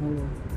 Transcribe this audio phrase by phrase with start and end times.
[0.00, 0.55] 嗯